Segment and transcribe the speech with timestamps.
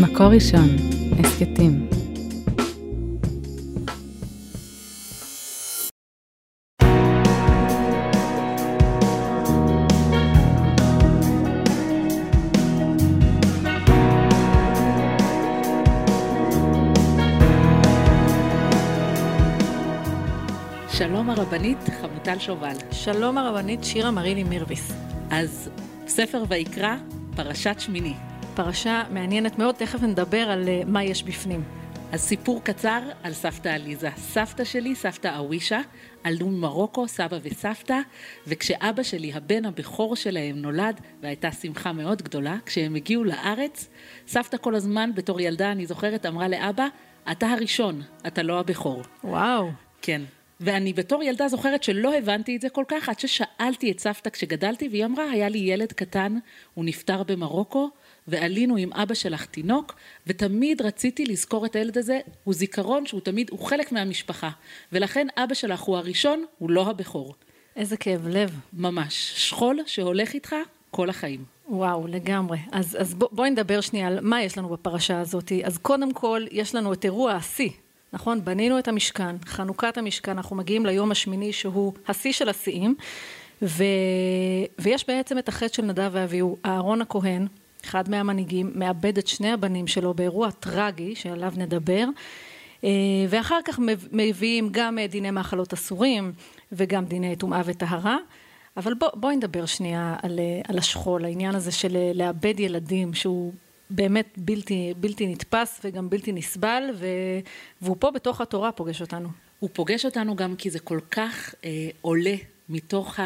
[0.00, 0.68] מקור ראשון,
[1.18, 1.88] הסכתים.
[20.88, 22.68] שלום הרבנית חמוטל שובל.
[22.90, 24.92] שלום הרבנית שירה מרילי מירביס.
[25.30, 25.70] אז
[26.06, 26.94] ספר ויקרא,
[27.36, 28.14] פרשת שמיני.
[28.54, 31.64] פרשה מעניינת מאוד, תכף נדבר על uh, מה יש בפנים.
[32.12, 34.08] אז סיפור קצר על סבתא עליזה.
[34.16, 35.80] סבתא שלי, סבתא אווישה,
[36.24, 37.98] עלו ממרוקו, סבא וסבתא,
[38.46, 43.88] וכשאבא שלי, הבן הבכור שלהם, נולד, והייתה שמחה מאוד גדולה, כשהם הגיעו לארץ,
[44.28, 46.86] סבתא כל הזמן, בתור ילדה, אני זוכרת, אמרה לאבא,
[47.30, 49.02] אתה הראשון, אתה לא הבכור.
[49.24, 49.70] וואו.
[50.02, 50.22] כן.
[50.60, 54.88] ואני בתור ילדה זוכרת שלא הבנתי את זה כל כך, עד ששאלתי את סבתא כשגדלתי,
[54.88, 56.38] והיא אמרה, היה לי ילד קטן,
[56.74, 57.90] הוא נפטר במרוקו,
[58.28, 59.94] ועלינו עם אבא שלך תינוק,
[60.26, 64.50] ותמיד רציתי לזכור את הילד הזה, הוא זיכרון שהוא תמיד, הוא חלק מהמשפחה.
[64.92, 67.34] ולכן אבא שלך הוא הראשון, הוא לא הבכור.
[67.76, 68.58] איזה כאב לב.
[68.72, 69.32] ממש.
[69.36, 70.56] שכול שהולך איתך
[70.90, 71.44] כל החיים.
[71.68, 72.58] וואו, לגמרי.
[72.72, 75.52] אז, אז בוא, בואי נדבר שנייה על מה יש לנו בפרשה הזאת.
[75.64, 77.70] אז קודם כל, יש לנו את אירוע השיא.
[78.12, 78.44] נכון?
[78.44, 82.94] בנינו את המשכן, חנוכת המשכן, אנחנו מגיעים ליום השמיני שהוא השיא של השיאים,
[83.62, 83.84] ו...
[84.78, 87.46] ויש בעצם את החטא של נדב ואביהו, אהרון הכהן,
[87.84, 92.04] אחד מהמנהיגים, מאבד את שני הבנים שלו באירוע טרגי שעליו נדבר,
[92.84, 92.90] אה,
[93.28, 93.80] ואחר כך
[94.12, 96.32] מביאים גם דיני מאכלות אסורים
[96.72, 98.16] וגם דיני טומאה וטהרה.
[98.76, 103.52] אבל בוא, בואי נדבר שנייה על, על השכול, העניין הזה של לאבד ילדים, שהוא
[103.90, 107.06] באמת בלתי, בלתי נתפס וגם בלתי נסבל, ו,
[107.82, 109.28] והוא פה בתוך התורה פוגש אותנו.
[109.58, 112.34] הוא פוגש אותנו גם כי זה כל כך אה, עולה
[112.68, 113.20] מתוך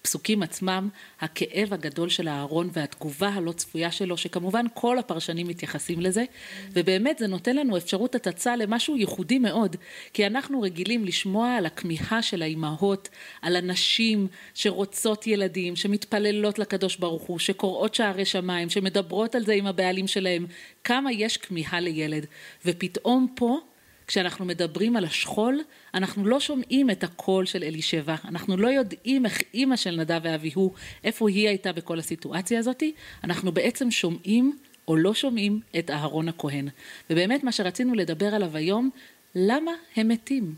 [0.00, 0.88] הפסוקים עצמם,
[1.20, 6.24] הכאב הגדול של אהרון והתגובה הלא צפויה שלו, שכמובן כל הפרשנים מתייחסים לזה,
[6.72, 9.76] ובאמת זה נותן לנו אפשרות הצצה למשהו ייחודי מאוד,
[10.12, 13.08] כי אנחנו רגילים לשמוע על הכמיהה של האימהות,
[13.42, 19.66] על הנשים שרוצות ילדים, שמתפללות לקדוש ברוך הוא, שקוראות שערי שמיים, שמדברות על זה עם
[19.66, 20.46] הבעלים שלהם,
[20.84, 22.26] כמה יש כמיהה לילד,
[22.66, 23.58] ופתאום פה
[24.10, 25.60] כשאנחנו מדברים על השכול,
[25.94, 30.72] אנחנו לא שומעים את הקול של אלישבע, אנחנו לא יודעים איך אימא של נדב ואביהו,
[31.04, 32.92] איפה היא הייתה בכל הסיטואציה הזאתי,
[33.24, 36.68] אנחנו בעצם שומעים או לא שומעים את אהרון הכהן.
[37.10, 38.90] ובאמת מה שרצינו לדבר עליו היום,
[39.34, 40.54] למה הם מתים?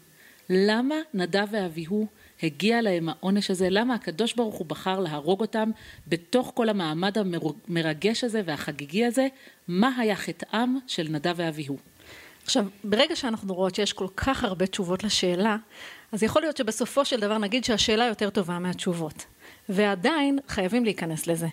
[0.50, 2.06] למה נדב ואביהו
[2.42, 3.70] הגיע להם העונש הזה?
[3.70, 5.70] למה הקדוש ברוך הוא בחר להרוג אותם
[6.06, 9.26] בתוך כל המעמד המרגש הזה והחגיגי הזה?
[9.68, 11.91] מה היה חטאם של נדב ואביהו?
[12.44, 15.56] עכשיו, ברגע שאנחנו רואות שיש כל כך הרבה תשובות לשאלה,
[16.12, 19.24] אז יכול להיות שבסופו של דבר נגיד שהשאלה יותר טובה מהתשובות.
[19.68, 21.48] ועדיין חייבים להיכנס לזה.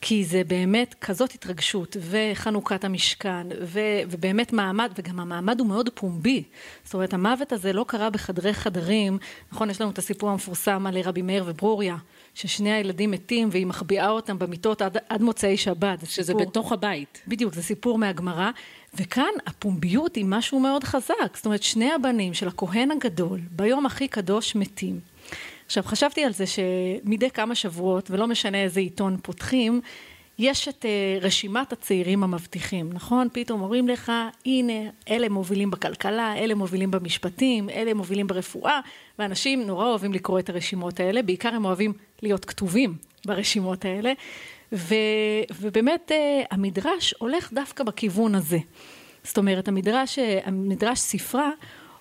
[0.00, 3.80] כי זה באמת כזאת התרגשות, וחנוכת המשכן, ו,
[4.10, 6.42] ובאמת מעמד, וגם המעמד הוא מאוד פומבי.
[6.84, 9.18] זאת אומרת, המוות הזה לא קרה בחדרי חדרים.
[9.52, 11.96] נכון, יש לנו את הסיפור המפורסם על רבי מאיר וברוריה,
[12.34, 15.98] ששני הילדים מתים והיא מחביאה אותם במיטות עד, עד מוצאי שבת.
[16.06, 17.22] שזה סיפור, בתוך הבית.
[17.28, 18.50] בדיוק, זה סיפור מהגמרא.
[18.94, 21.34] וכאן הפומביות היא משהו מאוד חזק.
[21.34, 25.00] זאת אומרת, שני הבנים של הכהן הגדול, ביום הכי קדוש מתים.
[25.66, 29.80] עכשיו, חשבתי על זה שמדי כמה שבועות, ולא משנה איזה עיתון פותחים,
[30.42, 33.28] יש את uh, רשימת הצעירים המבטיחים, נכון?
[33.32, 34.12] פתאום אומרים לך,
[34.46, 38.80] הנה, אלה מובילים בכלכלה, אלה מובילים במשפטים, אלה מובילים ברפואה,
[39.18, 41.92] ואנשים נורא אוהבים לקרוא את הרשימות האלה, בעיקר הם אוהבים
[42.22, 42.96] להיות כתובים
[43.26, 44.12] ברשימות האלה,
[44.72, 44.94] ו,
[45.60, 48.58] ובאמת uh, המדרש הולך דווקא בכיוון הזה.
[49.24, 51.50] זאת אומרת, המדרש, המדרש ספרה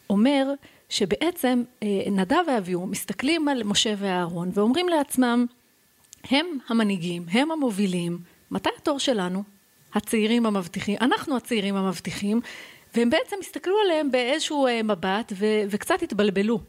[0.10, 0.46] אומר
[0.90, 5.46] שבעצם אה, נדב ואביהו מסתכלים על משה ואהרון ואומרים לעצמם,
[6.30, 8.20] הם המנהיגים, הם המובילים,
[8.52, 9.44] מתי התור שלנו?
[9.94, 12.42] הצעירים המבטיחים, אנחנו הצעירים המבטיחים,
[12.96, 16.60] והם בעצם הסתכלו עליהם באיזשהו אה, מבט ו- וקצת התבלבלו.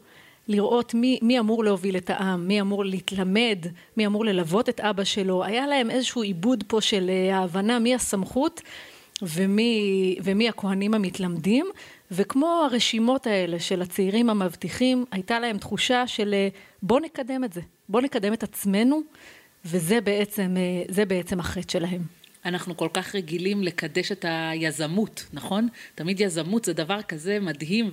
[0.47, 3.65] לראות מי, מי אמור להוביל את העם, מי אמור להתלמד,
[3.97, 7.95] מי אמור ללוות את אבא שלו, היה להם איזשהו עיבוד פה של אה, ההבנה מי
[7.95, 8.61] הסמכות
[9.21, 11.65] ומי, ומי הכהנים המתלמדים,
[12.11, 16.47] וכמו הרשימות האלה של הצעירים המבטיחים, הייתה להם תחושה של אה,
[16.83, 19.01] בוא נקדם את זה, בוא נקדם את עצמנו,
[19.65, 22.20] וזה בעצם, אה, בעצם החטא שלהם.
[22.45, 25.67] אנחנו כל כך רגילים לקדש את היזמות, נכון?
[25.95, 27.91] תמיד יזמות זה דבר כזה מדהים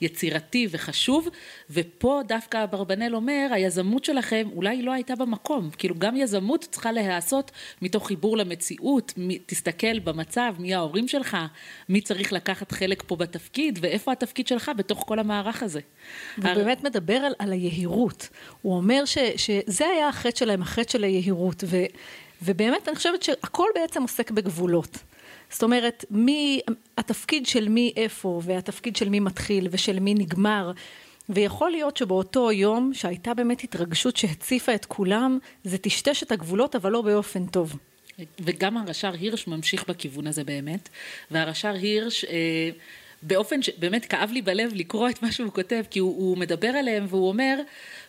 [0.00, 1.28] ויצירתי וחשוב,
[1.70, 7.50] ופה דווקא אברבנאל אומר, היזמות שלכם אולי לא הייתה במקום, כאילו גם יזמות צריכה להיעשות
[7.82, 9.12] מתוך חיבור למציאות,
[9.46, 11.36] תסתכל במצב, מי ההורים שלך,
[11.88, 15.80] מי צריך לקחת חלק פה בתפקיד, ואיפה התפקיד שלך בתוך כל המערך הזה.
[16.36, 16.54] הוא הר...
[16.54, 18.28] באמת מדבר על, על היהירות,
[18.62, 21.76] הוא אומר ש, שזה היה החטא שלהם, החטא של היהירות, ו...
[22.42, 24.98] ובאמת אני חושבת שהכל בעצם עוסק בגבולות.
[25.50, 26.60] זאת אומרת, מי,
[26.98, 30.72] התפקיד של מי איפה, והתפקיד של מי מתחיל ושל מי נגמר,
[31.28, 36.92] ויכול להיות שבאותו יום שהייתה באמת התרגשות שהציפה את כולם, זה טשטש את הגבולות, אבל
[36.92, 37.76] לא באופן טוב.
[38.40, 40.88] וגם הרש"ר הירש ממשיך בכיוון הזה באמת,
[41.30, 42.70] והרש"ר הירש אה,
[43.22, 47.06] באופן שבאמת כאב לי בלב לקרוא את מה שהוא כותב, כי הוא, הוא מדבר עליהם
[47.08, 47.60] והוא אומר,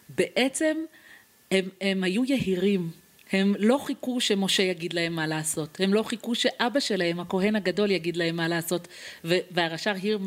[0.09, 0.77] בעצם
[1.51, 2.89] הם, הם היו יהירים,
[3.31, 7.91] הם לא חיכו שמשה יגיד להם מה לעשות, הם לא חיכו שאבא שלהם, הכהן הגדול,
[7.91, 8.87] יגיד להם מה לעשות,
[9.23, 10.19] והרש"ר היר,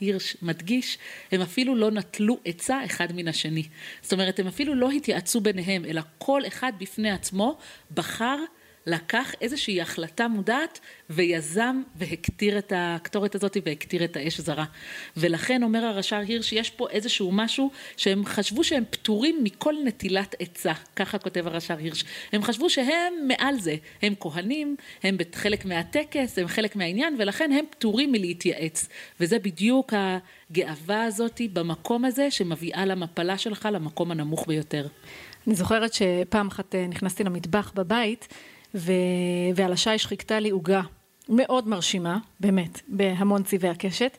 [0.00, 0.98] הירש מדגיש,
[1.32, 3.64] הם אפילו לא נטלו עצה אחד מן השני.
[4.02, 7.58] זאת אומרת, הם אפילו לא התייעצו ביניהם, אלא כל אחד בפני עצמו
[7.94, 8.36] בחר
[8.86, 10.80] לקח איזושהי החלטה מודעת
[11.10, 14.64] ויזם והקטיר את הקטורת הזאת והקטיר את האש זרה.
[15.16, 20.72] ולכן אומר הרש"ר הירש, יש פה איזשהו משהו שהם חשבו שהם פטורים מכל נטילת עצה,
[20.96, 22.04] ככה כותב הרש"ר הירש.
[22.32, 27.64] הם חשבו שהם מעל זה, הם כהנים, הם חלק מהטקס, הם חלק מהעניין, ולכן הם
[27.70, 28.88] פטורים מלהתייעץ.
[29.20, 34.86] וזה בדיוק הגאווה הזאת במקום הזה שמביאה למפלה שלך למקום הנמוך ביותר.
[35.46, 38.28] אני זוכרת שפעם אחת אה, נכנסתי למטבח בבית,
[38.74, 38.92] ו...
[39.54, 40.82] ועל השיש חיכתה לי עוגה
[41.28, 44.16] מאוד מרשימה, באמת, בהמון צבעי הקשת,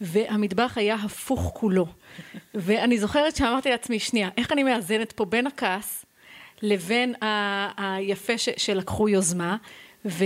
[0.00, 1.86] והמטבח היה הפוך כולו.
[2.54, 6.04] ואני זוכרת שאמרתי לעצמי, שנייה, איך אני מאזנת פה בין הכעס
[6.62, 7.96] לבין ה...
[7.96, 8.48] היפה ש...
[8.56, 9.56] שלקחו יוזמה,
[10.04, 10.24] ו...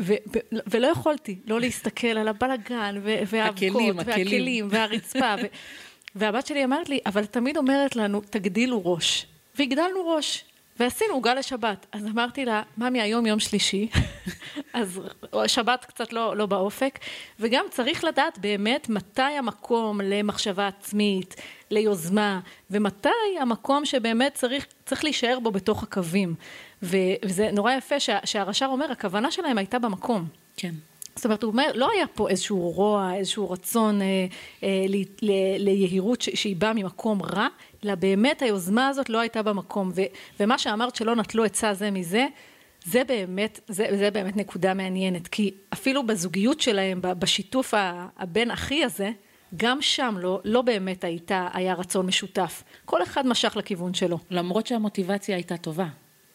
[0.00, 0.12] ו...
[0.34, 0.38] ו...
[0.66, 5.34] ולא יכולתי לא להסתכל על הבלגן, והאבקות, והכלים, והרצפה.
[5.42, 5.46] ו...
[6.14, 9.26] והבת שלי אמרת לי, אבל תמיד אומרת לנו, תגדילו ראש.
[9.58, 10.44] והגדלנו ראש.
[10.80, 11.86] ועשינו עוגה לשבת.
[11.92, 13.88] אז אמרתי לה, ממי, היום יום שלישי,
[14.72, 15.00] אז
[15.46, 16.98] שבת קצת לא, לא באופק,
[17.40, 21.34] וגם צריך לדעת באמת מתי המקום למחשבה עצמית,
[21.70, 22.40] ליוזמה,
[22.70, 23.08] ומתי
[23.40, 26.34] המקום שבאמת צריך, צריך להישאר בו בתוך הקווים.
[26.82, 30.28] וזה נורא יפה שה, שהרש"ר אומר, הכוונה שלהם הייתה במקום.
[30.56, 30.74] כן.
[31.16, 34.26] זאת אומרת, הוא אומר, לא היה פה איזשהו רוע, איזשהו רצון אה,
[34.62, 37.46] אה, ל, ל, ליהירות שהיא באה ממקום רע,
[37.84, 39.92] אלא באמת היוזמה הזאת לא הייתה במקום.
[39.94, 40.02] ו,
[40.40, 42.26] ומה שאמרת שלא נטלו עצה זה מזה,
[42.84, 47.74] זה באמת, זה, זה באמת נקודה מעניינת, כי אפילו בזוגיות שלהם, בשיתוף
[48.16, 49.10] הבין אחי הזה,
[49.56, 52.62] גם שם לא, לא באמת הייתה, היה רצון משותף.
[52.84, 54.18] כל אחד משך לכיוון שלו.
[54.30, 55.86] למרות שהמוטיבציה הייתה טובה.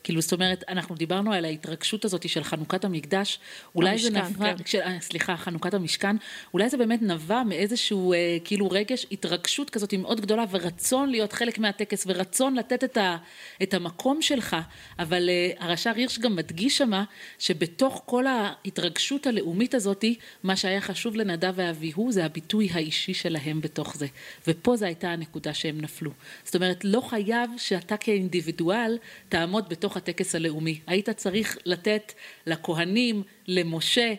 [0.03, 3.39] כאילו, זאת אומרת, אנחנו דיברנו על ההתרגשות הזאת של חנוכת המקדש,
[3.75, 4.63] אולי המשכן, זה נבע, כן.
[4.63, 6.15] כש, אה, סליחה, חנוכת המשכן,
[6.53, 11.59] אולי זה באמת נבע מאיזשהו אה, כאילו רגש, התרגשות כזאת מאוד גדולה ורצון להיות חלק
[11.59, 13.17] מהטקס ורצון לתת את, ה,
[13.63, 14.55] את המקום שלך,
[14.99, 17.03] אבל אה, הרש"ר הירש גם מדגיש שמה
[17.39, 20.05] שבתוך כל ההתרגשות הלאומית הזאת,
[20.43, 24.07] מה שהיה חשוב לנדב ואביהו זה הביטוי האישי שלהם בתוך זה,
[24.47, 26.11] ופה זו הייתה הנקודה שהם נפלו.
[26.43, 28.97] זאת אומרת, לא חייב שאתה כאינדיבידואל
[29.29, 30.80] תעמוד בתוך הטקס הלאומי.
[30.88, 32.13] היית צריך לתת
[32.47, 34.13] לכהנים, למשה,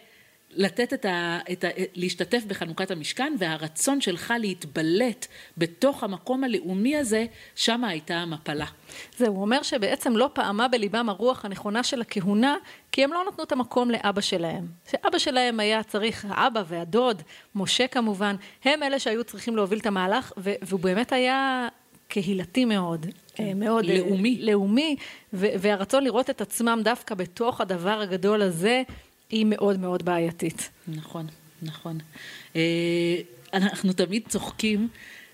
[0.50, 1.69] לתת את ה, את ה...
[1.94, 5.26] להשתתף בחנוכת המשכן והרצון שלך להתבלט
[5.58, 8.67] בתוך המקום הלאומי הזה, שמה הייתה המפלה.
[9.17, 12.56] זהו, הוא אומר שבעצם לא פעמה בליבם הרוח הנכונה של הכהונה,
[12.93, 14.66] כי הם לא נתנו את המקום לאבא שלהם.
[14.90, 17.23] שאבא שלהם היה צריך, האבא והדוד,
[17.55, 21.69] משה כמובן, הם אלה שהיו צריכים להוביל את המהלך, והוא באמת היה
[22.08, 23.06] קהילתי מאוד,
[23.54, 24.96] מאוד אה, לאומי, לאומי
[25.32, 28.82] והרצון לראות את עצמם דווקא בתוך הדבר הגדול הזה,
[29.31, 30.70] היא מאוד מאוד בעייתית.
[30.88, 31.26] נכון,
[31.62, 31.99] נכון.
[32.56, 33.16] אה,
[33.54, 34.88] אנחנו תמיד צוחקים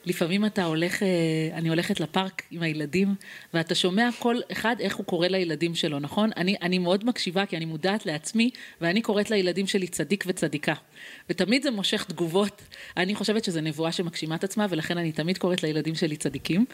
[0.07, 1.09] לפעמים אתה הולך, אה,
[1.53, 3.15] אני הולכת לפארק עם הילדים,
[3.55, 6.31] ואתה שומע כל אחד איך הוא קורא לילדים שלו, נכון?
[6.37, 10.75] אני, אני מאוד מקשיבה כי אני מודעת לעצמי, ואני קוראת לילדים שלי צדיק וצדיקה.
[11.31, 12.63] ותמיד זה מושך תגובות.
[12.97, 16.65] אני חושבת שזו נבואה שמגשימה את עצמה, ולכן אני תמיד קוראת לילדים שלי צדיקים.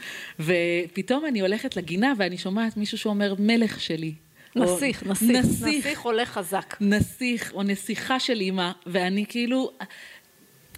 [0.40, 4.14] ופתאום אני הולכת לגינה ואני שומעת מישהו שאומר, מלך שלי,
[4.56, 6.76] נסיך, נסיך, נסיך, נסיך עולה חזק.
[6.80, 9.70] נסיך, או נסיכה של אימא, ואני כאילו,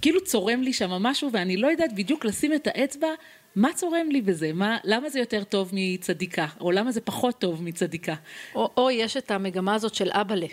[0.05, 3.09] כאילו צורם לי שם משהו ואני לא יודעת בדיוק לשים את האצבע
[3.57, 7.63] מה צורם לי בזה, מה, למה זה יותר טוב מצדיקה, או למה זה פחות טוב
[7.63, 8.15] מצדיקה.
[8.55, 10.47] או, או יש את המגמה הזאת של אבאלה,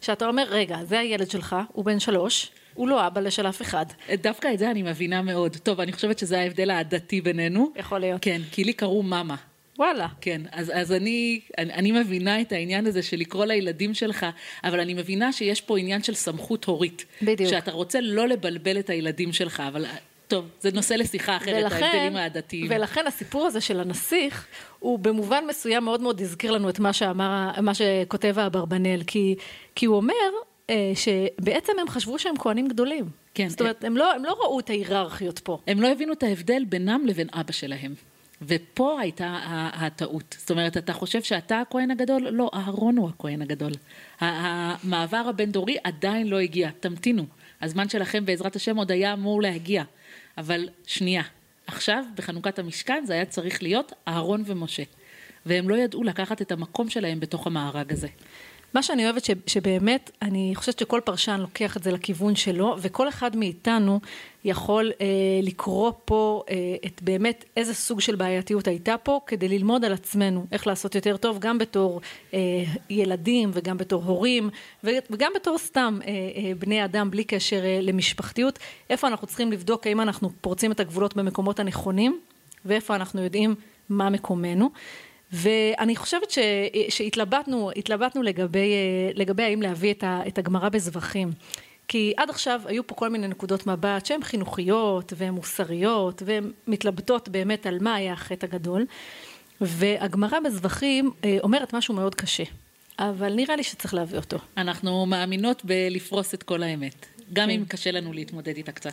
[0.00, 3.86] שאתה אומר, רגע, זה הילד שלך, הוא בן שלוש, הוא לא אבא של אף אחד.
[4.12, 5.56] דווקא את זה אני מבינה מאוד.
[5.56, 7.72] טוב, אני חושבת שזה ההבדל העדתי בינינו.
[7.76, 8.22] יכול להיות.
[8.22, 9.36] כן, כי לי קראו מאמה.
[9.80, 10.06] וואלה.
[10.20, 14.26] כן, אז, אז אני, אני, אני מבינה את העניין הזה של לקרוא לילדים שלך,
[14.64, 17.04] אבל אני מבינה שיש פה עניין של סמכות הורית.
[17.22, 17.50] בדיוק.
[17.50, 19.86] שאתה רוצה לא לבלבל את הילדים שלך, אבל
[20.28, 22.66] טוב, זה נושא לשיחה אחרת, ולכן, ההבדלים העדתיים.
[22.70, 24.46] ולכן הסיפור הזה של הנסיך,
[24.78, 29.34] הוא במובן מסוים מאוד מאוד הזכיר לנו את מה שאמר, מה שכותב האברבנאל, כי,
[29.74, 30.14] כי הוא אומר
[30.70, 33.04] אה, שבעצם הם חשבו שהם כהנים גדולים.
[33.34, 33.48] כן.
[33.48, 35.58] זאת אומרת, הם לא, הם לא ראו את ההיררכיות פה.
[35.66, 37.94] הם לא הבינו את ההבדל בינם לבין אבא שלהם.
[38.42, 39.38] ופה הייתה
[39.72, 40.36] הטעות.
[40.38, 42.28] זאת אומרת, אתה חושב שאתה הכהן הגדול?
[42.28, 43.72] לא, אהרון הוא הכהן הגדול.
[44.20, 47.24] המעבר הבין-דורי עדיין לא הגיע, תמתינו.
[47.62, 49.84] הזמן שלכם בעזרת השם עוד היה אמור להגיע.
[50.38, 51.22] אבל שנייה,
[51.66, 54.82] עכשיו בחנוכת המשכן זה היה צריך להיות אהרון ומשה.
[55.46, 58.08] והם לא ידעו לקחת את המקום שלהם בתוך המארג הזה.
[58.74, 63.08] מה שאני אוהבת ש, שבאמת, אני חושבת שכל פרשן לוקח את זה לכיוון שלו, וכל
[63.08, 64.00] אחד מאיתנו
[64.44, 65.06] יכול אה,
[65.42, 66.54] לקרוא פה אה,
[66.86, 71.16] את באמת איזה סוג של בעייתיות הייתה פה, כדי ללמוד על עצמנו איך לעשות יותר
[71.16, 72.00] טוב, גם בתור
[72.34, 72.38] אה,
[72.90, 74.50] ילדים וגם בתור הורים,
[74.84, 78.58] וגם בתור סתם אה, אה, בני אדם בלי קשר אה, למשפחתיות,
[78.90, 82.20] איפה אנחנו צריכים לבדוק האם אנחנו פורצים את הגבולות במקומות הנכונים,
[82.64, 83.54] ואיפה אנחנו יודעים
[83.88, 84.70] מה מקומנו.
[85.32, 86.38] ואני חושבת ש,
[86.88, 88.72] שהתלבטנו התלבטנו לגבי,
[89.14, 91.30] לגבי האם להביא את, ה, את הגמרא בזבחים.
[91.88, 97.28] כי עד עכשיו היו פה כל מיני נקודות מבט שהן חינוכיות והן מוסריות והן מתלבטות
[97.28, 98.86] באמת על מה היה החטא הגדול.
[99.60, 102.44] והגמרא בזבחים אה, אומרת משהו מאוד קשה,
[102.98, 104.38] אבל נראה לי שצריך להביא אותו.
[104.56, 107.50] אנחנו מאמינות בלפרוס את כל האמת, גם כן.
[107.50, 108.92] אם קשה לנו להתמודד איתה קצת.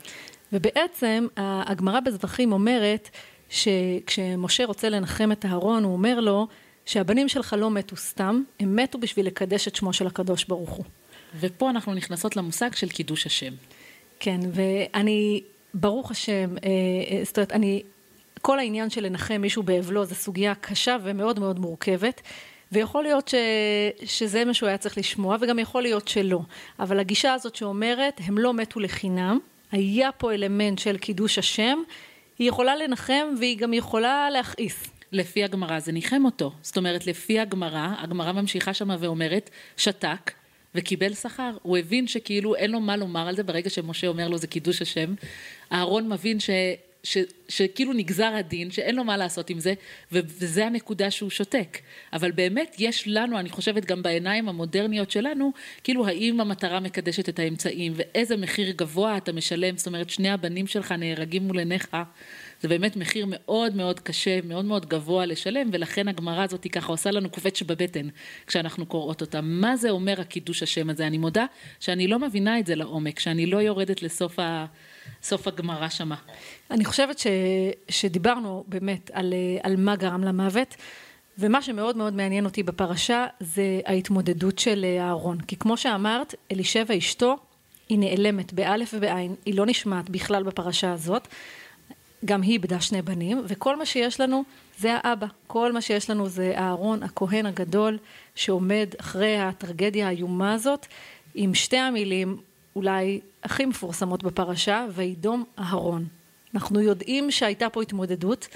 [0.53, 3.09] ובעצם הגמרא בזבחים אומרת
[3.49, 6.47] שכשמשה רוצה לנחם את אהרון, הוא אומר לו
[6.85, 10.85] שהבנים שלך לא מתו סתם, הם מתו בשביל לקדש את שמו של הקדוש ברוך הוא.
[11.39, 13.53] ופה אנחנו נכנסות למושג של קידוש השם.
[14.19, 15.41] כן, ואני,
[15.73, 16.69] ברוך השם, אה,
[17.11, 17.83] אה, זאת אומרת, אני,
[18.41, 22.21] כל העניין של לנחם מישהו באבלו זו סוגיה קשה ומאוד מאוד מורכבת.
[22.71, 23.35] ויכול להיות ש,
[24.05, 26.39] שזה מה שהוא היה צריך לשמוע, וגם יכול להיות שלא.
[26.79, 29.39] אבל הגישה הזאת שאומרת, הם לא מתו לחינם,
[29.71, 31.79] היה פה אלמנט של קידוש השם,
[32.39, 34.87] היא יכולה לנחם והיא גם יכולה להכעיס.
[35.11, 36.51] לפי הגמרא זה ניחם אותו.
[36.61, 40.31] זאת אומרת, לפי הגמרא, הגמרא ממשיכה שמה ואומרת, שתק
[40.75, 41.57] וקיבל שכר.
[41.61, 44.81] הוא הבין שכאילו אין לו מה לומר על זה ברגע שמשה אומר לו זה קידוש
[44.81, 45.13] השם.
[45.71, 46.39] אהרון מבין
[47.07, 47.17] ש...
[47.49, 49.73] שכאילו נגזר הדין, שאין לו מה לעשות עם זה,
[50.11, 51.77] וזה הנקודה שהוא שותק.
[52.13, 55.51] אבל באמת יש לנו, אני חושבת גם בעיניים המודרניות שלנו,
[55.83, 60.67] כאילו האם המטרה מקדשת את האמצעים, ואיזה מחיר גבוה אתה משלם, זאת אומרת שני הבנים
[60.67, 61.97] שלך נהרגים מול עיניך,
[62.61, 66.91] זה באמת מחיר מאוד מאוד קשה, מאוד מאוד גבוה לשלם, ולכן הגמרא הזאת היא ככה
[66.91, 68.07] עושה לנו קופץ בבטן
[68.47, 69.41] כשאנחנו קוראות אותה.
[69.41, 71.07] מה זה אומר הקידוש השם הזה?
[71.07, 71.45] אני מודה
[71.79, 74.65] שאני לא מבינה את זה לעומק, שאני לא יורדת לסוף ה...
[75.23, 76.15] סוף הגמרא שמה.
[76.71, 77.27] אני חושבת ש,
[77.89, 79.33] שדיברנו באמת על,
[79.63, 80.75] על מה גרם למוות,
[81.37, 85.41] ומה שמאוד מאוד מעניין אותי בפרשה זה ההתמודדות של אהרון.
[85.41, 87.37] כי כמו שאמרת, אלישבע אשתו
[87.89, 91.27] היא נעלמת באלף ובעין, היא לא נשמעת בכלל בפרשה הזאת.
[92.25, 94.43] גם היא איבדה שני בנים, וכל מה שיש לנו
[94.79, 95.27] זה האבא.
[95.47, 97.97] כל מה שיש לנו זה אהרון, הכהן הגדול,
[98.35, 100.85] שעומד אחרי הטרגדיה האיומה הזאת,
[101.35, 102.37] עם שתי המילים
[102.77, 106.05] אולי הכי מפורסמות בפרשה, וידום אהרון.
[106.55, 108.47] אנחנו יודעים שהייתה פה התמודדות,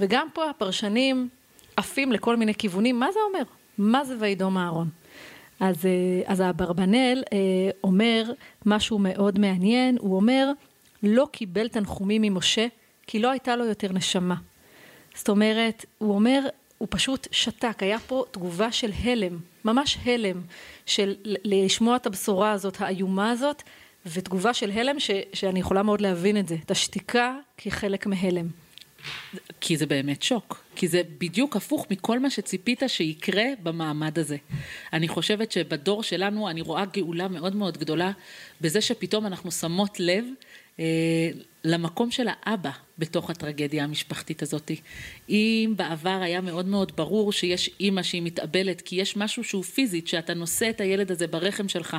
[0.00, 1.28] וגם פה הפרשנים
[1.76, 3.42] עפים לכל מיני כיוונים, מה זה אומר?
[3.78, 4.88] מה זה וידום אהרון?
[5.60, 5.90] אז, אה,
[6.26, 7.38] אז האברבנאל אה,
[7.84, 8.32] אומר
[8.66, 10.50] משהו מאוד מעניין, הוא אומר,
[11.02, 12.66] לא קיבל תנחומים ממשה,
[13.06, 14.36] כי לא הייתה לו יותר נשמה.
[15.14, 16.46] זאת אומרת, הוא אומר,
[16.78, 20.42] הוא פשוט שתק, היה פה תגובה של הלם, ממש הלם,
[20.86, 23.62] של לשמוע את הבשורה הזאת, האיומה הזאת,
[24.06, 28.46] ותגובה של הלם ש, שאני יכולה מאוד להבין את זה, את השתיקה כחלק מהלם.
[29.60, 34.36] כי זה באמת שוק, כי זה בדיוק הפוך מכל מה שציפית שיקרה במעמד הזה.
[34.92, 38.12] אני חושבת שבדור שלנו אני רואה גאולה מאוד מאוד גדולה
[38.60, 40.24] בזה שפתאום אנחנו שמות לב
[41.64, 44.70] למקום של האבא בתוך הטרגדיה המשפחתית הזאת.
[45.28, 50.08] אם בעבר היה מאוד מאוד ברור שיש אימא שהיא מתאבלת כי יש משהו שהוא פיזית,
[50.08, 51.96] שאתה נושא את הילד הזה ברחם שלך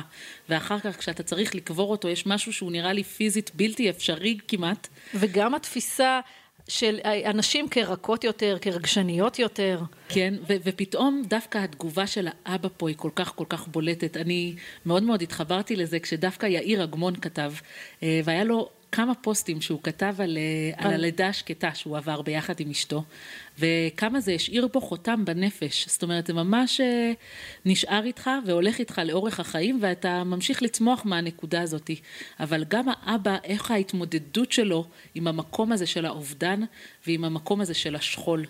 [0.48, 4.88] ואחר כך כשאתה צריך לקבור אותו יש משהו שהוא נראה לי פיזית בלתי אפשרי כמעט.
[5.14, 6.20] וגם התפיסה
[6.68, 9.80] של אנשים כרכות יותר, כרגשניות יותר.
[10.08, 14.16] כן, ו- ופתאום דווקא התגובה של האבא פה היא כל כך כל כך בולטת.
[14.16, 14.54] אני
[14.86, 17.52] מאוד מאוד התחברתי לזה כשדווקא יאיר אגמון כתב,
[18.02, 22.60] אה, והיה לו כמה פוסטים שהוא כתב על, אה, על הלידה השקטה שהוא עבר ביחד
[22.60, 23.04] עם אשתו,
[23.58, 25.88] וכמה זה השאיר בו חותם בנפש.
[25.88, 27.12] זאת אומרת, זה ממש אה,
[27.64, 31.90] נשאר איתך והולך איתך לאורך החיים, ואתה ממשיך לצמוח מהנקודה הזאת.
[32.40, 34.84] אבל גם האבא, איך ההתמודדות שלו
[35.14, 36.60] עם המקום הזה של האובדן,
[37.06, 38.44] ועם המקום הזה של השכול.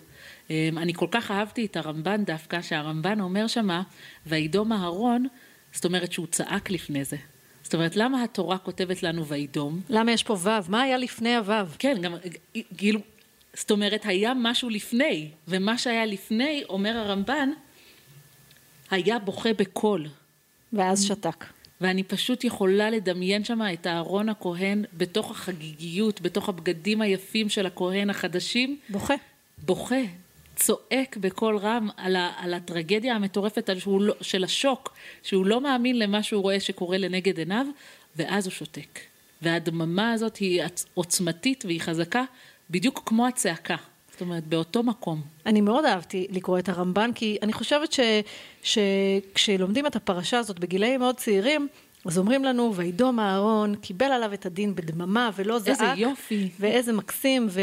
[0.51, 3.81] אה, אני כל כך אהבתי את הרמב"ן דווקא, שהרמב"ן אומר שמה,
[4.25, 5.27] וידום אהרון,
[5.73, 7.17] זאת אומרת שהוא צעק לפני זה.
[7.67, 9.81] זאת אומרת, למה התורה כותבת לנו וידום?
[9.89, 10.49] למה יש פה ו'?
[10.69, 11.53] מה היה לפני הו'?
[11.79, 12.15] כן, גם,
[12.77, 12.99] כאילו,
[13.53, 17.49] זאת אומרת, היה משהו לפני, ומה שהיה לפני, אומר הרמב"ן,
[18.91, 20.07] היה בוכה בקול.
[20.73, 21.45] ואז שתק.
[21.81, 28.09] ואני פשוט יכולה לדמיין שם את אהרון הכהן בתוך החגיגיות, בתוך הבגדים היפים של הכהן
[28.09, 28.79] החדשים.
[28.89, 29.13] בוכה.
[29.65, 30.01] בוכה,
[30.57, 35.99] צועק בקול רם על, ה, על הטרגדיה המטורפת שהוא לא, של השוק, שהוא לא מאמין
[35.99, 37.65] למה שהוא רואה שקורה לנגד עיניו,
[38.15, 38.99] ואז הוא שותק.
[39.41, 42.23] והדממה הזאת היא עוצמתית והיא חזקה,
[42.69, 43.75] בדיוק כמו הצעקה.
[44.11, 45.21] זאת אומרת, באותו מקום.
[45.45, 47.99] אני מאוד אהבתי לקרוא את הרמב"ן, כי אני חושבת ש,
[48.63, 51.67] שכשלומדים את הפרשה הזאת בגילאים מאוד צעירים,
[52.05, 55.69] אז אומרים לנו, וידום אהרון, קיבל עליו את הדין בדממה ולא זעק.
[55.69, 56.49] איזה יופי.
[56.59, 57.59] ואיזה מקסים, ו...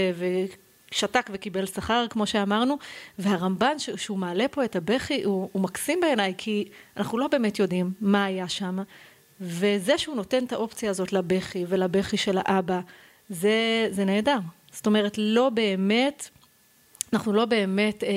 [0.94, 2.78] ושתק וקיבל שכר, כמו שאמרנו.
[3.18, 7.92] והרמב"ן, שהוא מעלה פה את הבכי, הוא, הוא מקסים בעיניי, כי אנחנו לא באמת יודעים
[8.00, 8.78] מה היה שם.
[9.40, 12.80] וזה שהוא נותן את האופציה הזאת לבכי ולבכי של האבא,
[13.28, 14.38] זה, זה נהדר.
[14.72, 16.28] זאת אומרת, לא באמת
[17.12, 18.08] אנחנו לא באמת, אה,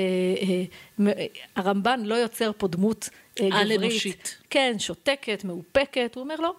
[1.07, 3.72] אה, הרמב"ן לא יוצר פה דמות אה, גברית.
[3.72, 4.38] על-אנושית.
[4.50, 6.53] כן, שותקת, מאופקת, הוא אומר לא,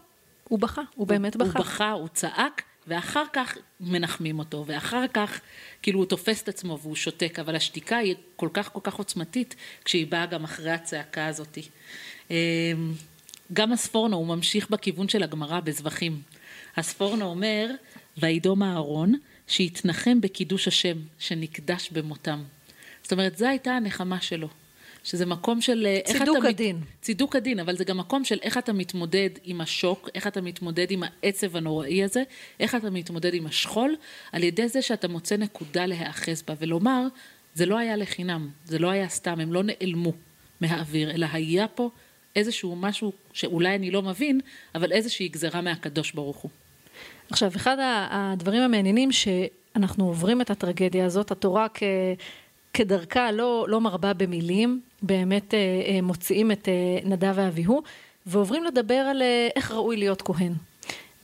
[0.49, 1.59] הוא בכה, הוא, הוא באמת בכה.
[1.59, 5.41] הוא בכה, הוא צעק, ואחר כך מנחמים אותו, ואחר כך
[5.83, 9.57] כאילו הוא תופס את עצמו והוא שותק, אבל השתיקה היא כל כך כל כך עוצמתית,
[9.85, 11.59] כשהיא באה גם אחרי הצעקה הזאת.
[12.31, 12.73] אה,
[13.53, 16.23] גם הספורנו, הוא ממשיך בכיוון של הגמרא בזבחים.
[16.77, 17.71] הספורנו אומר,
[18.17, 19.15] וידום אהרון,
[19.47, 22.45] שהתנחם בקידוש השם, שנקדש במותם.
[23.03, 24.49] זאת אומרת, זו הייתה הנחמה שלו.
[25.09, 26.19] שזה מקום של אה.
[26.19, 26.77] צידוק הדין.
[26.77, 26.83] מת...
[27.03, 30.91] צידוק הדין, אבל זה גם מקום של איך אתה מתמודד עם השוק, איך אתה מתמודד
[30.91, 32.23] עם העצב הנוראי הזה,
[32.61, 33.97] איך אתה מתמודד עם השכול,
[34.33, 37.07] על ידי זה שאתה מוצא נקודה להיאחז בה, ולומר,
[37.55, 40.13] זה לא היה לחינם, זה לא היה סתם, הם לא נעלמו
[40.61, 41.91] מהאוויר, אלא היה פה
[42.37, 44.41] איזשהו משהו שאולי אני לא מבין,
[44.75, 46.51] אבל איזושהי גזרה מהקדוש ברוך הוא.
[47.31, 47.77] עכשיו, אחד
[48.11, 51.83] הדברים המעניינים שאנחנו עוברים את הטרגדיה הזאת, התורה כ...
[52.75, 57.83] כדרכה לא, לא מרבה במילים, באמת אה, אה, מוציאים את אה, נדב ואביהו,
[58.27, 59.23] ועוברים לדבר על
[59.57, 60.53] איך ראוי להיות כהן.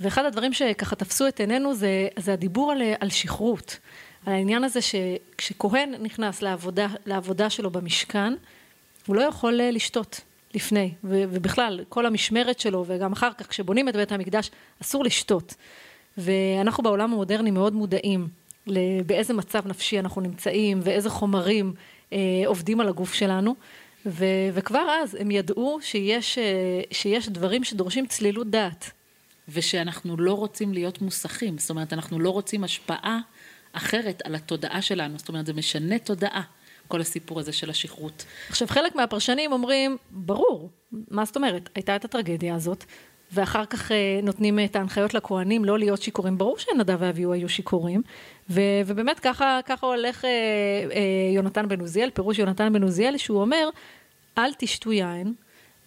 [0.01, 3.79] ואחד הדברים שככה תפסו את עינינו זה, זה הדיבור על, על שכרות,
[4.27, 8.33] על העניין הזה שכשכהן נכנס לעבודה, לעבודה שלו במשכן,
[9.07, 10.21] הוא לא יכול לשתות
[10.55, 14.51] לפני, ובכלל, כל המשמרת שלו, וגם אחר כך, כשבונים את בית המקדש,
[14.83, 15.55] אסור לשתות.
[16.19, 18.29] ואנחנו בעולם המודרני מאוד מודעים
[19.07, 21.75] באיזה מצב נפשי אנחנו נמצאים ואיזה חומרים
[22.13, 23.55] אה, עובדים על הגוף שלנו.
[24.07, 24.25] ו,
[24.55, 28.91] וכבר אז הם ידעו שיש, אה, שיש דברים שדורשים צלילות דעת.
[29.49, 33.21] ושאנחנו לא רוצים להיות מוסכים, זאת אומרת, אנחנו לא רוצים השפעה
[33.73, 36.43] אחרת על התודעה שלנו, זאת אומרת, זה משנה תודעה.
[36.89, 38.25] כל הסיפור הזה של השכרות.
[38.49, 41.69] עכשיו, חלק מהפרשנים אומרים, ברור, מה זאת אומרת?
[41.75, 42.85] הייתה את הטרגדיה הזאת,
[43.33, 46.39] ואחר כך אה, נותנים את ההנחיות לכהנים לא להיות שיכורים.
[46.39, 48.03] ברור שנדב ואביהו היו שיכורים,
[48.51, 50.31] ו, ובאמת ככה, ככה הולך אה,
[50.93, 53.69] אה, יונתן בן עוזיאל, פירוש יונתן בן עוזיאל, שהוא אומר,
[54.39, 55.35] אל תשתו יין,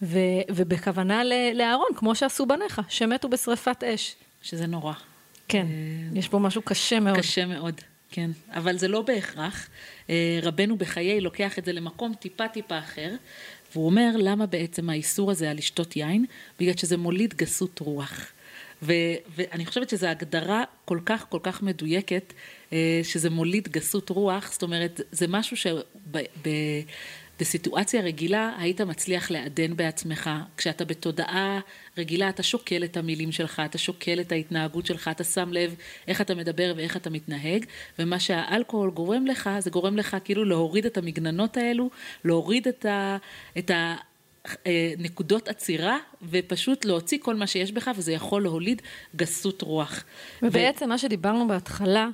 [0.02, 0.18] ו,
[0.50, 1.22] ובכוונה
[1.54, 4.14] לאהרון, כמו שעשו בניך, שמתו בשרפת אש.
[4.42, 4.92] שזה נורא.
[5.48, 5.66] כן,
[6.14, 7.18] יש פה משהו קשה מאוד.
[7.18, 8.30] קשה מאוד, כן.
[8.50, 9.68] אבל זה לא בהכרח.
[10.42, 13.10] רבנו בחיי לוקח את זה למקום טיפה טיפה אחר,
[13.72, 16.24] והוא אומר למה בעצם האיסור הזה על לשתות יין?
[16.60, 18.32] בגלל שזה מוליד גסות רוח.
[18.82, 18.92] ו,
[19.36, 22.32] ואני חושבת שזו הגדרה כל כך כל כך מדויקת,
[22.72, 25.56] אה, שזה מוליד גסות רוח, זאת אומרת, זה משהו
[27.38, 30.30] שבסיטואציה רגילה היית מצליח לעדן בעצמך.
[30.56, 31.60] כשאתה בתודעה
[31.98, 35.74] רגילה, אתה שוקל את המילים שלך, אתה שוקל את ההתנהגות שלך, אתה שם לב
[36.08, 37.64] איך אתה מדבר ואיך אתה מתנהג,
[37.98, 41.90] ומה שהאלכוהול גורם לך, זה גורם לך כאילו להוריד את המגננות האלו,
[42.24, 43.16] להוריד את ה...
[43.58, 43.96] את ה
[44.66, 45.98] אה, נקודות עצירה
[46.30, 48.82] ופשוט להוציא כל מה שיש בך וזה יכול להוליד
[49.16, 50.04] גסות רוח.
[50.42, 50.88] ובעצם ו...
[50.88, 52.08] מה שדיברנו בהתחלה,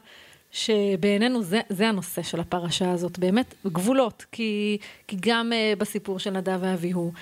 [0.55, 6.31] שבעינינו זה, זה הנושא של הפרשה הזאת, באמת גבולות, כי, כי גם uh, בסיפור של
[6.31, 7.13] נדב ואביהו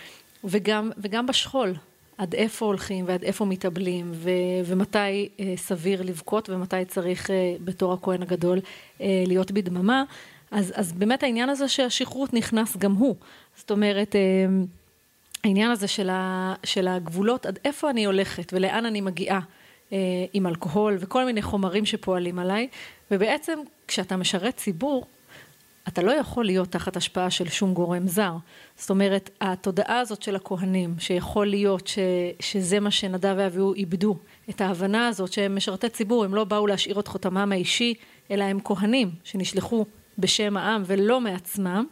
[0.44, 1.74] וגם, וגם בשכול,
[2.18, 4.30] עד איפה הולכים ועד איפה מתאבלים ו,
[4.64, 7.32] ומתי uh, סביר לבכות ומתי צריך uh,
[7.64, 10.04] בתור הכהן הגדול uh, להיות בדממה,
[10.50, 13.16] אז, אז באמת העניין הזה שהשכרות נכנס גם הוא,
[13.56, 14.66] זאת אומרת uh,
[15.44, 19.40] העניין הזה של, ה, של הגבולות, עד איפה אני הולכת ולאן אני מגיעה
[20.32, 22.68] עם אלכוהול וכל מיני חומרים שפועלים עליי,
[23.10, 25.06] ובעצם כשאתה משרת ציבור,
[25.88, 28.32] אתה לא יכול להיות תחת השפעה של שום גורם זר.
[28.76, 31.98] זאת אומרת, התודעה הזאת של הכהנים, שיכול להיות ש,
[32.40, 34.16] שזה מה שנדב ואביהו איבדו,
[34.50, 37.94] את ההבנה הזאת שהם משרתי ציבור, הם לא באו להשאיר את חותמם האישי,
[38.30, 39.84] אלא הם כהנים שנשלחו
[40.18, 41.84] בשם העם ולא מעצמם,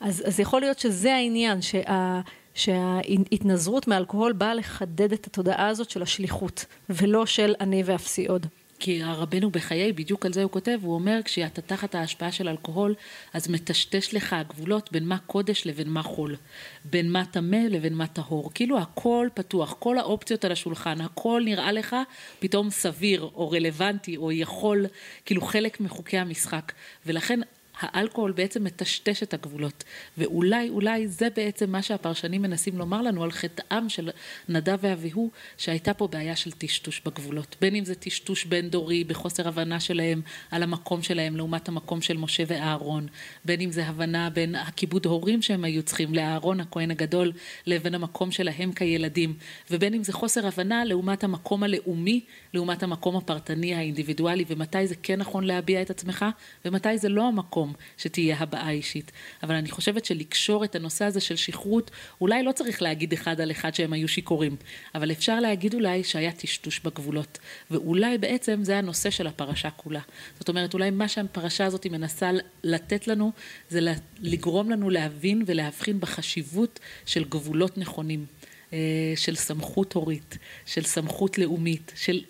[0.00, 2.20] אז, אז יכול להיות שזה העניין, שה...
[2.56, 8.46] שההתנזרות מאלכוהול באה לחדד את התודעה הזאת של השליחות, ולא של אני ואפסי עוד.
[8.78, 12.94] כי הרבנו בחיי, בדיוק על זה הוא כותב, הוא אומר, כשאתה תחת ההשפעה של אלכוהול,
[13.34, 16.36] אז מטשטש לך הגבולות בין מה קודש לבין מה חול.
[16.84, 18.50] בין מה טמא לבין מה טהור.
[18.54, 21.96] כאילו הכל פתוח, כל האופציות על השולחן, הכל נראה לך
[22.38, 24.86] פתאום סביר, או רלוונטי, או יכול,
[25.24, 26.72] כאילו חלק מחוקי המשחק.
[27.06, 27.40] ולכן
[27.80, 29.84] האלכוהול בעצם מטשטש את הגבולות,
[30.18, 34.10] ואולי, אולי זה בעצם מה שהפרשנים מנסים לומר לנו על חטאם של
[34.48, 37.56] נדב ואביהו, שהייתה פה בעיה של טשטוש בגבולות.
[37.60, 42.16] בין אם זה טשטוש בין דורי, בחוסר הבנה שלהם על המקום שלהם לעומת המקום של
[42.16, 43.06] משה ואהרון,
[43.44, 47.32] בין אם זה הבנה בין הכיבוד הורים שהם היו צריכים לאהרון הכהן הגדול,
[47.66, 49.34] לבין המקום שלהם כילדים,
[49.70, 52.20] ובין אם זה חוסר הבנה לעומת המקום הלאומי,
[52.54, 56.24] לעומת המקום הפרטני האינדיבידואלי, ומתי זה כן נכון להביע את עצמך,
[56.64, 57.65] ומתי זה לא המקום
[57.98, 59.12] שתהיה הבעה אישית.
[59.42, 63.50] אבל אני חושבת שלקשור את הנושא הזה של שכרות, אולי לא צריך להגיד אחד על
[63.50, 64.56] אחד שהם היו שיכורים,
[64.94, 67.38] אבל אפשר להגיד אולי שהיה טשטוש בגבולות,
[67.70, 70.00] ואולי בעצם זה הנושא של הפרשה כולה.
[70.38, 72.30] זאת אומרת, אולי מה שהפרשה הזאת מנסה
[72.64, 73.32] לתת לנו,
[73.68, 73.80] זה
[74.20, 78.26] לגרום לנו להבין ולהבחין בחשיבות של גבולות נכונים.
[78.72, 82.20] אה, של סמכות הורית, של סמכות לאומית, של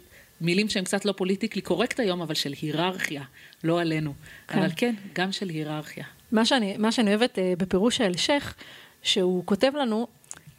[0.41, 3.23] מילים שהן קצת לא פוליטיקלי קורקט היום, אבל של היררכיה,
[3.65, 4.15] לא עלינו.
[4.49, 4.59] כן.
[4.59, 6.05] אבל כן, גם של היררכיה.
[6.33, 8.55] מה שאני, מה שאני אוהבת uh, בפירוש ההמשך,
[9.03, 10.07] שהוא כותב לנו,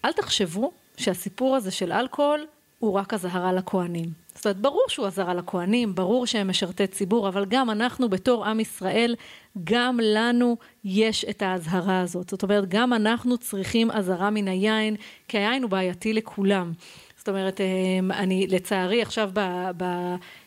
[0.05, 2.45] אל תחשבו שהסיפור הזה של אלכוהול
[2.79, 4.27] הוא רק אזהרה לכהנים.
[4.35, 8.59] זאת אומרת, ברור שהוא אזהרה לכהנים, ברור שהם משרתי ציבור, אבל גם אנחנו בתור עם
[8.59, 9.15] ישראל,
[9.63, 12.29] גם לנו יש את האזהרה הזאת.
[12.29, 14.95] זאת אומרת, גם אנחנו צריכים אזהרה מן היין,
[15.27, 16.73] כי היין הוא בעייתי לכולם.
[17.27, 19.39] זאת אומרת, אמ, אני לצערי עכשיו ב,
[19.77, 19.83] ב,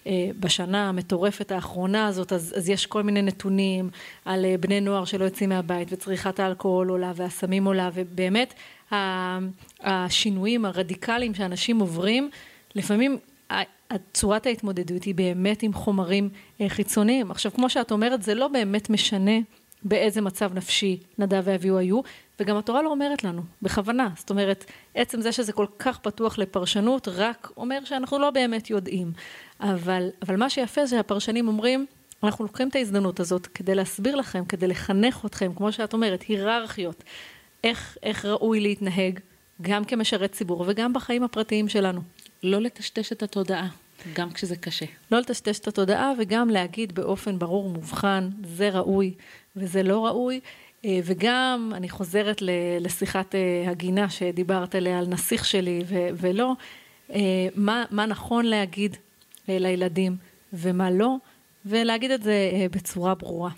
[0.07, 3.91] אה, בשנה המטורפת האחרונה הזאת, אז, אז יש כל מיני נתונים
[4.25, 8.55] על אה, בני נוער שלא יוצאים מהבית וצריכת האלכוהול עולה והסמים עולה, ובאמת
[9.81, 12.31] השינויים הרדיקליים שאנשים עוברים,
[12.75, 13.19] לפעמים
[14.13, 16.29] צורת ההתמודדות היא באמת עם חומרים
[16.61, 17.31] אה, חיצוניים.
[17.31, 19.39] עכשיו, כמו שאת אומרת, זה לא באמת משנה
[19.83, 22.01] באיזה מצב נפשי נדב ואביהו היו,
[22.41, 24.09] וגם התורה לא אומרת לנו, בכוונה.
[24.17, 24.65] זאת אומרת,
[24.95, 29.13] עצם זה שזה כל כך פתוח לפרשנות, רק אומר שאנחנו לא באמת יודעים.
[29.61, 31.87] אבל, אבל מה שיפה זה שהפרשנים אומרים,
[32.23, 37.05] אנחנו לוקחים את ההזדמנות הזאת כדי להסביר לכם, כדי לחנך אתכם, כמו שאת אומרת, היררכיות,
[37.65, 39.19] איך, איך ראוי להתנהג,
[39.63, 42.01] גם כמשרת ציבור וגם בחיים הפרטיים שלנו.
[42.43, 43.69] לא לטשטש את התודעה,
[44.13, 44.87] גם כשזה קשה.
[45.13, 49.15] לא לטשטש את התודעה וגם להגיד באופן ברור ומובחן, זה ראוי
[49.57, 50.41] וזה לא ראוי.
[50.85, 52.43] אה, וגם, אני חוזרת
[52.81, 56.53] לשיחת אה, הגינה שדיברת עליה על נסיך שלי ו- ולא,
[57.13, 57.21] אה,
[57.55, 58.97] מה, מה נכון להגיד
[59.49, 60.17] לילדים
[60.53, 61.17] ומה לא,
[61.67, 63.51] ולהגיד את זה בצורה ברורה.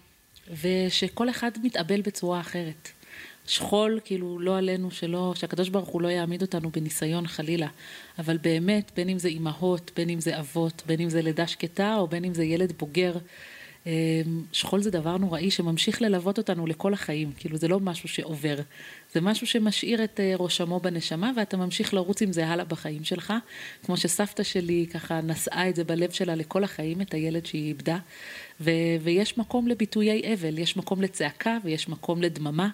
[0.62, 2.88] ושכל אחד מתאבל בצורה אחרת.
[3.46, 7.68] שכול, כאילו, לא עלינו, שלא, שהקדוש ברוך הוא לא יעמיד אותנו בניסיון חלילה.
[8.18, 11.96] אבל באמת, בין אם זה אימהות, בין אם זה אבות, בין אם זה לידה שקטה,
[11.96, 13.12] או בין אם זה ילד בוגר,
[13.86, 13.92] אמ,
[14.52, 18.56] שכול זה דבר נוראי שממשיך ללוות אותנו לכל החיים, כאילו זה לא משהו שעובר,
[19.12, 23.32] זה משהו שמשאיר את אה, ראשמו בנשמה ואתה ממשיך לרוץ עם זה הלאה בחיים שלך,
[23.84, 27.98] כמו שסבתא שלי ככה נשאה את זה בלב שלה לכל החיים, את הילד שהיא איבדה,
[28.60, 28.70] ו-
[29.02, 32.68] ויש מקום לביטויי אבל, יש מקום לצעקה ויש מקום לדממה,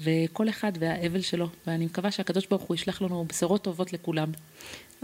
[0.00, 4.32] וכל אחד והאבל שלו, ואני מקווה שהקדוש ברוך הוא ישלח לנו בשורות טובות לכולם.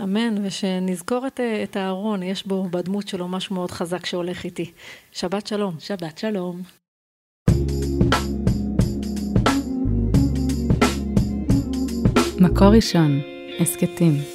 [0.02, 4.70] אמן, ושנזכור את, את הארון, יש בו בדמות שלו משהו מאוד חזק שהולך איתי.
[5.12, 5.74] שבת שלום.
[5.78, 6.62] שבת שלום.
[12.40, 13.20] מקור ראשון,
[13.60, 14.31] הסכתים.